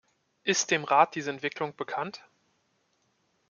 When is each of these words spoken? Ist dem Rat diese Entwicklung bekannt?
Ist 0.43 0.71
dem 0.71 0.83
Rat 0.83 1.13
diese 1.13 1.29
Entwicklung 1.29 1.75
bekannt? 1.75 2.23